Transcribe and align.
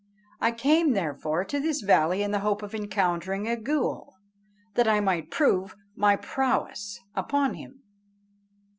I 0.39 0.51
came 0.51 0.93
therefore 0.93 1.45
to 1.45 1.59
this 1.59 1.81
valley 1.81 2.23
in 2.23 2.31
the 2.31 2.39
hope 2.39 2.63
of 2.63 2.73
encountering 2.73 3.47
a 3.47 3.55
ghool, 3.55 4.15
that 4.73 4.87
I 4.87 4.99
might 4.99 5.29
prove 5.29 5.75
my 5.95 6.15
prowess 6.15 6.99
upon 7.15 7.53
him." 7.53 7.83